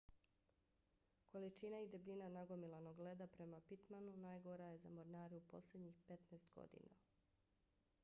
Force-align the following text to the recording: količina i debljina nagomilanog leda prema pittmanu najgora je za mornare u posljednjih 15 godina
količina 1.33 1.81
i 1.81 1.89
debljina 1.91 2.29
nagomilanog 2.37 3.03
leda 3.09 3.29
prema 3.37 3.61
pittmanu 3.69 4.17
najgora 4.27 4.71
je 4.73 4.83
za 4.87 4.95
mornare 4.99 5.43
u 5.45 5.49
posljednjih 5.55 6.03
15 6.09 6.53
godina 6.61 7.03